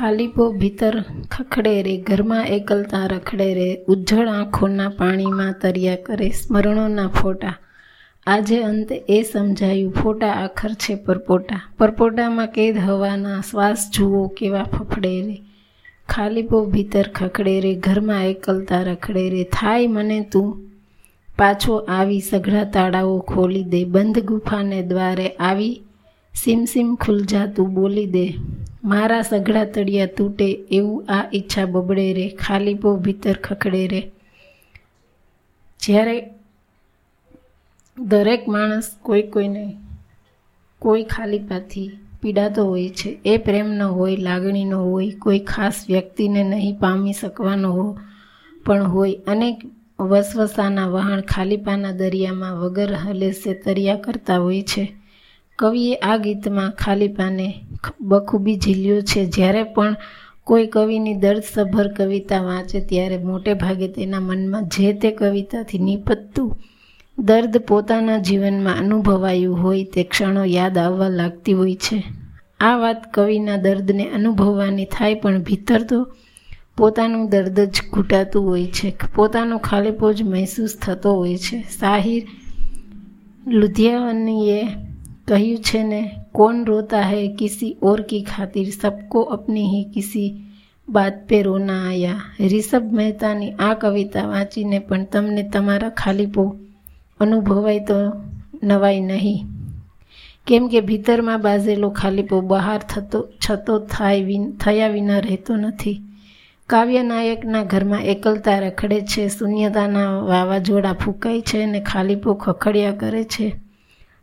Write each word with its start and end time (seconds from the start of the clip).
ખાલીપો 0.00 0.52
ભીતર 0.52 1.04
ખખડે 1.30 1.82
રે, 1.82 1.96
ઘરમાં 1.96 2.46
એકલતા 2.46 3.06
રખડે 3.06 3.54
રે, 3.54 3.84
ઉજ્જળ 3.88 4.28
આંખોના 4.28 4.88
પાણીમાં 4.88 5.54
તર્યા 5.62 5.96
કરે, 5.96 6.30
સ્મરણોના 6.30 7.08
ફોટા. 7.08 7.54
આજે 8.26 8.62
અંતે 8.62 8.94
એ 9.08 9.22
સમજાયું, 9.22 9.92
ફોટા 9.92 10.32
આખર 10.32 10.70
છે 10.72 10.94
પરપોટા. 10.94 11.60
પરપોટામાં 11.78 12.46
કેદ 12.46 12.78
હવાના 12.78 13.40
શ્વાસ 13.40 13.90
જુઓ 13.94 14.28
કેવા 14.28 14.62
ફફડે 14.62 15.22
રે. 15.22 15.42
ખાલીપો 16.08 16.64
ભીતર 16.64 17.04
ખખડે 17.14 17.60
રે, 17.60 17.74
ઘરમાં 17.74 18.26
એકલતા 18.26 18.82
રખડે 18.82 19.30
રે. 19.30 19.44
થાય 19.44 19.86
મને 19.86 20.28
તું. 20.32 20.60
પાછો 21.38 21.76
આવી 21.76 22.20
સઘળા 22.20 22.64
તાળાઓ 22.64 23.18
ખોલી 23.18 23.64
દે, 23.64 23.84
બંધ 23.84 24.18
ગુફાને 24.18 24.82
દ્વારે 24.82 25.28
આવી 25.28 25.82
સીમ 26.34 26.66
સીમ 26.66 26.96
ખુલજા 26.96 27.46
તું, 27.46 27.74
બોલી 27.74 28.06
દે. 28.06 28.34
મારા 28.84 29.22
સઘળા 29.22 29.64
તળિયા 29.64 30.06
તૂટે 30.06 30.46
એવું 30.70 31.06
આ 31.08 31.24
ઈચ્છા 31.34 31.64
બબડે 31.64 32.12
રે 32.12 32.28
ખાલીપો 32.28 32.96
ભીતર 32.96 33.32
ખખડે 33.32 33.86
રે. 33.86 34.10
જ્યારે 35.80 36.30
દરેક 37.98 38.48
માણસ 38.48 38.90
કોઈ 39.02 39.22
કોઈને 39.22 39.76
કોઈ 40.78 41.04
ખાલીપાથી 41.04 41.90
પીડાતો 42.22 42.64
હોય 42.64 42.88
છે, 42.88 43.18
એ 43.24 43.36
પ્રેમનો 43.36 43.88
હોય 43.88 44.16
લાગણીનો 44.16 44.78
હોય, 44.78 45.10
કોઈ 45.10 45.38
ખાસ 45.38 45.84
વ્યક્તિને 45.88 46.42
નહીં 46.42 46.78
પામી 46.78 47.12
શકવાનો 47.12 47.72
હો, 47.72 47.98
પણ 48.66 48.82
હોય. 48.82 49.14
અનેક 49.26 49.58
વસવસાના 50.00 50.86
વહાણ 50.86 51.20
ખાલીપાના 51.20 51.92
દરિયામાં 51.92 52.58
વગર 52.58 52.94
હલેસે 52.94 53.52
તર્યા 53.54 53.94
કરતા 53.94 54.38
હોય 54.38 54.62
છે. 54.62 54.99
કવિએ 55.60 55.94
આ 55.94 56.16
ગીતમાં 56.16 56.70
ખાલીપાને 56.70 57.54
બખૂબી 58.00 58.56
ઝીલ્યો 58.56 59.00
છે. 59.00 59.26
જ્યારે 59.26 59.62
પણ 59.62 59.96
કોઈ 60.44 60.66
કવિની 60.66 61.14
દર્દસભર 61.14 61.86
કવિતા 61.88 62.42
વાંચે, 62.42 62.80
ત્યારે 62.80 63.16
મોટે 63.18 63.54
ભાગે 63.54 63.88
તેના 63.88 64.20
મનમાં 64.20 64.68
જે 64.68 64.92
તે 64.92 65.10
કવિતાથી 65.10 65.78
નિપજતું 65.78 66.58
દર્દ 67.18 67.56
પોતાના 67.56 68.18
જીવનમાં 68.18 68.78
અનુભવાયું 68.78 69.62
હોય, 69.62 69.84
તે 69.84 70.02
ક્ષણો 70.04 70.44
યાદ 70.44 70.78
આવવા 70.78 71.08
લાગતી 71.08 71.52
હોય 71.52 71.74
છે. 71.74 72.02
આ 72.60 72.76
વાત 72.76 73.14
કવિના 73.14 73.56
દર્દને 73.56 74.10
અનુભવવાની 74.10 74.84
થાય, 74.84 75.14
પણ 75.14 75.42
ભીતર 75.42 75.82
તો 75.82 75.98
પોતાનું 76.76 77.30
દર્દ 77.30 77.60
જ 77.60 77.76
ઘૂંટાતું 77.92 78.44
હોય 78.44 78.66
છે. 78.66 78.94
પોતાનો 79.14 79.58
ખાલીપો 79.58 80.12
જ 80.12 80.22
મહેસૂસ 80.22 80.76
થતો 80.82 81.14
હોય 81.14 81.36
છે. 81.36 81.62
સાહિર 81.80 82.22
લુધિયાવનીએ 83.46 84.60
કહ્યું 85.29 85.61
છે 85.63 85.83
ને 85.83 86.01
કોણ 86.31 86.65
રોતા 86.65 87.05
है 87.05 87.21
किसी 87.35 87.69
और 87.83 88.01
की 88.03 88.19
खातिर 88.25 88.67
सबको 88.73 89.21
अपनी 89.33 89.63
ही 89.67 89.83
किसी 89.91 90.25
બાત 90.87 91.15
પે 91.27 91.37
રોના 91.43 91.81
આયા 91.83 92.47
રિષભ 92.47 92.89
મહેતાની 92.91 93.53
આ 93.59 93.75
કવિતા 93.75 94.25
વાંચીને 94.27 94.79
પણ 94.81 95.05
તમને 95.05 95.43
તમારા 95.49 95.93
ખાલીપો 95.95 96.43
અનુભવાય 97.19 97.81
તો 97.81 97.97
નવાય 98.63 99.01
નહીં 99.01 99.39
કેમ 100.47 100.67
કે 100.67 100.81
ભીતરમાં 100.81 101.41
બાજેલો 101.41 101.89
ખાલીપો 101.91 102.41
બહાર 102.43 102.81
થતો 102.85 103.19
છતો 103.39 103.79
થાય 103.89 104.37
થયા 104.59 104.89
વિના 104.89 105.21
રહેતો 105.21 105.57
નથી 105.57 105.97
કાવ્ય 106.69 107.03
નાયકના 107.03 107.65
ઘરમાં 107.65 108.07
એકલતા 108.07 108.59
રખડે 108.59 108.99
છે 109.05 109.29
શૂન્યતાના 109.29 110.11
વાવાઝોડા 110.23 110.95
ફૂંકાય 110.95 111.41
છે 111.41 111.63
અને 111.63 111.81
ખાલીપો 111.83 112.35
ખખડ્યા 112.35 112.99
કરે 113.01 113.23
છે 113.27 113.47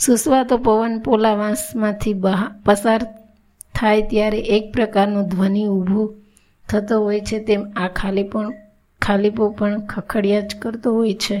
સુસવાતો 0.00 0.56
પવન 0.58 0.94
પોલા 1.00 1.34
વાંસમાંથી 1.34 2.14
બહાર 2.14 2.48
પસાર 2.64 3.02
થાય 3.74 4.02
ત્યારે 4.02 4.40
એક 4.56 4.64
પ્રકારનો 4.72 5.20
ધ્વનિ 5.22 5.62
ઊભું 5.68 6.08
થતો 6.68 6.96
હોય 7.04 7.20
છે 7.20 7.38
તેમ 7.38 7.62
આ 7.76 7.88
ખાલી 7.88 8.24
પણ 8.24 8.50
ખાલીપો 9.02 9.44
પણ 9.50 9.86
ખખડિયા 9.86 10.40
જ 10.40 10.50
કરતો 10.62 10.88
હોય 10.92 11.14
છે. 11.14 11.36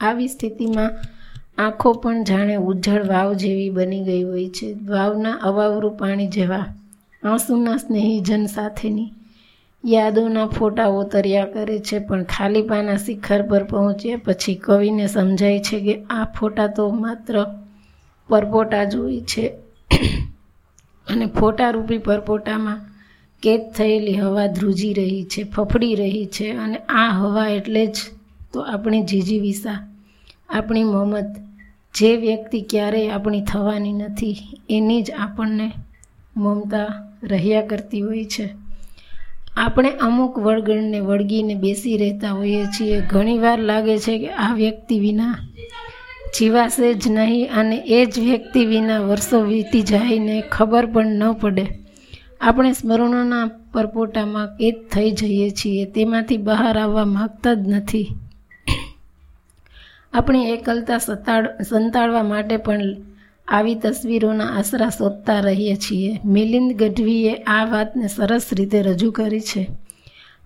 આવી 0.00 0.28
સ્થિતિમાં 0.28 0.92
આંખો 1.58 1.92
પણ 1.94 2.24
જાણે 2.24 2.56
ઉજ્જળ 2.68 3.08
વાવ 3.08 3.32
જેવી 3.34 3.70
બની 3.70 4.04
ગઈ 4.04 4.22
હોય 4.22 4.48
છે. 4.48 4.68
વાવના 4.86 5.40
અવાવરું 5.42 5.98
પાણી 5.98 6.30
જેવા 6.36 6.66
આંસુના 7.22 7.76
સ્નેહીજન 7.76 8.46
સાથેની 8.46 9.10
યાદોના 9.84 10.46
ફોટાઓ 10.46 11.02
તર્યા 11.04 11.52
કરે 11.54 11.78
છે, 11.78 11.96
પણ 11.98 12.22
ખાલીપાના 12.24 12.96
શિખર 12.96 13.40
પર 13.42 13.64
પહોંચ્યા 13.64 14.24
પછી 14.24 14.60
કવિને 14.64 15.06
સમજાય 15.06 15.60
છે 15.60 15.78
કે 15.80 15.94
આ 16.10 16.24
ફોટા 16.36 16.72
તો 16.76 16.84
માત્ર 17.04 17.34
પરપોટા 18.28 18.84
જ 18.84 18.96
હોય 18.96 19.20
છે. 19.20 19.48
અને 21.06 21.26
ફોટારૂપી 21.26 21.98
પરપોટામાં 21.98 22.80
કેદ 23.42 23.60
થયેલી 23.76 24.14
હવા 24.14 24.46
ધ્રુજી 24.46 24.92
રહી 24.92 25.24
છે, 25.24 25.42
ફફડી 25.42 25.94
રહી 25.94 26.26
છે 26.26 26.52
અને 26.52 26.76
આ 26.76 27.08
હવા 27.08 27.48
એટલે 27.48 27.86
જ 27.86 27.96
તો 28.52 28.60
આપણી 28.60 29.02
જીજીવિસા 29.02 29.88
આપણી 30.48 30.84
મોહમ્મદ. 30.84 31.36
જે 31.94 32.16
વ્યક્તિ 32.16 32.60
ક્યારેય 32.60 33.10
આપણી 33.10 33.44
થવાની 33.44 33.92
નથી, 33.92 34.36
એની 34.70 35.02
જ 35.02 35.10
આપણને 35.10 35.72
મમતા 36.36 36.86
રહ્યા 37.22 37.66
કરતી 37.66 38.00
હોય 38.00 38.24
છે. 38.24 38.48
આપણે 39.56 39.90
અમુક 39.90 40.38
વળગણને 40.38 41.00
વળગીને 41.00 41.54
બેસી 41.54 41.96
રહેતા 41.96 42.30
હોઈએ 42.30 42.64
છીએ. 42.64 43.00
ઘણીવાર 43.00 43.58
લાગે 43.58 43.98
છે 43.98 44.18
કે 44.18 44.28
આ 44.28 44.54
વ્યક્તિ 44.54 45.00
વિના 45.00 45.38
જીવાશે 46.38 46.94
જ 46.94 47.08
નહીં 47.08 47.52
અને 47.52 47.76
એ 47.76 48.06
જ 48.06 48.18
વ્યક્તિ 48.18 48.66
વિના 48.66 49.00
વર્ષો 49.00 49.40
વીતી 49.40 49.82
જાયને 49.82 50.44
ખબર 50.52 50.86
પણ 50.86 51.06
ન 51.06 51.32
પડે. 51.32 51.66
આપણે 52.40 52.72
સ્મરણોના 52.72 53.50
પરપોટામાં 53.72 54.46
કેદ 54.46 54.74
થઈ 54.92 55.10
જઈએ 55.10 55.50
છીએ, 55.50 55.84
તેમાંથી 55.84 56.36
બહાર 56.36 56.78
આવવા 56.78 57.04
માગતા 57.04 57.54
જ 57.54 57.68
નથી. 57.68 58.08
આપણી 60.12 60.50
એકલતા 60.50 60.98
સતાડ, 60.98 61.48
સંતાડવા 61.68 62.22
માટે 62.22 62.56
પણ 62.56 62.80
આવી 63.48 63.74
તસવીરોના 63.74 64.44
આશરા 64.44 64.88
શોધતા 64.88 65.40
રહીએ 65.40 65.76
છીએ. 65.76 66.20
મિલિંદ 66.24 66.72
ગઢવીએ 66.72 67.34
આ 67.34 67.64
વાતને 67.64 68.08
સરસ 68.08 68.42
રીતે 68.52 68.82
રજૂ 68.82 69.10
કરી 69.10 69.40
છે. 69.40 69.68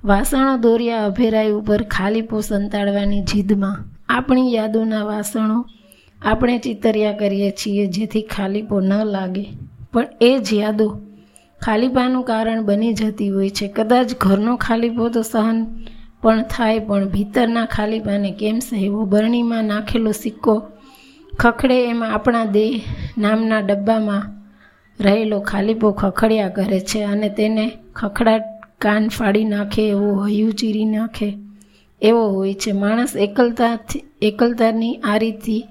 વાસણો 0.05 0.57
દોર્યા 0.57 1.07
અભેરાઈ 1.07 1.51
ઉપર 1.51 1.83
ખાલીપો 1.83 2.41
સંતાડવાની 2.41 3.21
જીદમાં. 3.21 3.85
આપણી 4.09 4.55
યાદોના 4.55 5.05
વાસણો 5.05 5.67
આપણે 6.23 6.59
ચિતર્યા 6.59 7.13
કરીએ 7.13 7.51
છીએ 7.51 7.85
જેથી 7.87 8.23
ખાલીપો 8.23 8.77
ન 8.81 8.93
લાગે. 9.15 9.45
પણ 9.93 10.09
એ 10.21 10.31
જ 10.41 10.49
યાદો 10.55 10.87
ખાલીપાનું 11.61 12.25
કારણ 12.25 12.65
બની 12.65 12.95
જતી 12.95 13.31
હોય 13.31 13.51
છે. 13.51 13.67
કદાચ 13.69 14.09
ઘરનો 14.25 14.57
ખાલીપો 14.57 15.05
તો 15.11 15.23
સહન 15.23 15.59
પણ 16.23 16.43
થાય, 16.45 16.81
પણ 16.81 17.09
ભીતરના 17.09 17.67
ખાલીપાને 17.67 18.31
કેમ 18.41 18.59
સહેવો? 18.61 19.01
બરણીમાં 19.07 19.65
નાખેલો 19.65 20.13
સિક્કો 20.13 20.55
ખખડે 21.33 21.79
એમાં 21.85 22.13
આપણા 22.13 22.45
દેહ 22.45 22.75
નામના 23.19 23.63
ડબ્બામાં 23.63 24.25
રહેલો 25.01 25.39
ખાલીપો 25.41 25.89
ખખડ્યા 25.93 26.55
કરે 26.57 26.81
છે 26.81 27.01
અને 27.05 27.29
તેને 27.29 27.67
ખખડાટ 27.95 28.45
કાન 28.81 29.05
ફાડી 29.09 29.45
નાખે, 29.45 29.83
એવો 29.95 30.09
હયું 30.27 30.55
ચીરી 30.55 30.85
નાખે 30.85 31.29
એવો 32.03 32.23
હોય 32.35 32.55
છે. 32.55 32.73
માણસ 32.73 33.13
એકલતાથી, 33.17 34.05
એકલતાની 34.23 34.95
આ 35.05 35.19
રીતથી 35.19 35.63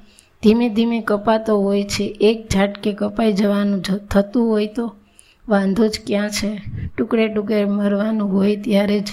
ધીમે 0.43 0.67
ધીમે 0.69 0.99
કપાતો 1.01 1.53
હોય 1.61 1.83
છે, 1.83 2.05
એક 2.19 2.39
ઝાટકે 2.49 2.91
કપાઈ 2.93 3.33
જવાનું 3.33 3.81
થતું 4.11 4.43
હોય 4.49 4.67
તો 4.67 4.85
વાંધો 5.45 5.87
જ 5.87 5.95
ક્યાં 6.07 6.29
છે? 6.29 6.49
ટુકડે 6.95 7.25
ટુકડે 7.29 7.65
મરવાનું 7.67 8.29
હોય 8.33 8.55
ત્યારે 8.65 8.99
જ 8.99 9.09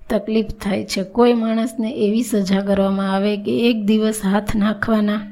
તકલીફ 0.00 0.52
થાય 0.62 0.84
છે. 0.84 1.02
કોઈ 1.16 1.34
માણસને 1.34 1.90
એવી 2.06 2.22
સજા 2.22 2.66
કરવામાં 2.68 3.10
આવે 3.10 3.32
કે 3.44 3.52
એક 3.68 3.78
દિવસ 3.84 4.20
હાથ 4.22 4.52
નાખવાના, 4.54 5.22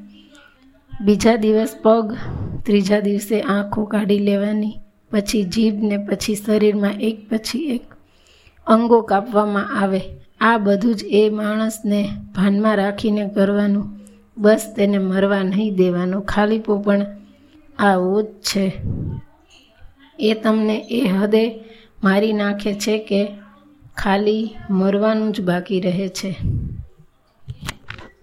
બીજા 0.92 1.36
દિવસ 1.36 1.72
પગ, 1.84 2.06
ત્રીજા 2.64 3.00
દિવસે 3.00 3.36
આંખો 3.44 3.80
કાઢી 3.92 4.26
લેવાની, 4.28 4.80
પછી 5.10 5.44
જીભ 5.44 5.78
ને 5.82 5.96
પછી 5.98 6.36
શરીરમાં 6.36 6.96
એક 7.00 7.18
પછી 7.28 7.66
એક 7.76 7.84
અંગો 8.66 8.98
કાપવામાં 9.02 9.68
આવે. 9.82 10.02
આ 10.40 10.56
બધું 10.58 10.94
જ 10.98 11.00
એ 11.20 11.22
માણસને 11.30 12.00
ભાનમાં 12.34 12.76
રાખીને 12.76 13.24
કરવાનું 13.34 13.86
બસ 14.38 14.72
તેને 14.76 14.98
મરવા 14.98 15.42
નહીં 15.42 15.74
દેવાનો. 15.74 16.20
ખાલીપો 16.20 16.78
પણ 16.78 17.06
આવો 17.78 18.22
જ 18.22 18.26
છે. 18.26 18.72
એ 20.20 20.34
તમને 20.34 20.76
એ 20.90 21.00
હદે 21.00 21.60
મારી 22.04 22.32
નાખે 22.32 22.74
છે 22.74 22.98
કે 22.98 23.28
ખાલી 23.96 24.54
મરવાનું 24.70 25.32
જ 25.32 25.40
બાકી 25.40 25.80
રહે 25.80 26.08
છે. 26.08 26.34